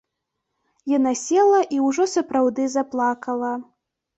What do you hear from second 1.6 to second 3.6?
і ўжо сапраўды заплакала.